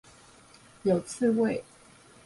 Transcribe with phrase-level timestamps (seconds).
[0.81, 1.61] 有刺蝟